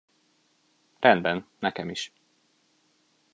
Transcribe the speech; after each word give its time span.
Rendben, 0.99 1.47
nekem 1.59 1.89
is. 1.89 2.11